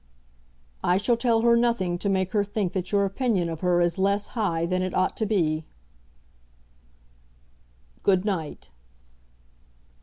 [0.83, 3.99] "I shall tell her nothing to make her think that your opinion of her is
[3.99, 5.63] less high than it ought to be."
[8.01, 8.71] "Good night."